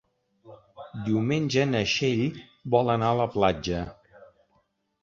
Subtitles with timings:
[1.09, 2.25] Diumenge na Txell
[2.77, 3.89] vol anar a la platja.